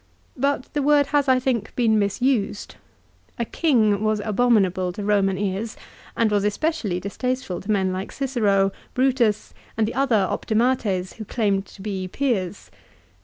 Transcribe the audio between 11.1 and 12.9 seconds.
who claimed to be peers.